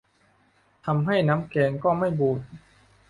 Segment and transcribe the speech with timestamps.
[0.85, 2.39] ทำให้น้ำแกงก็ไม่บูด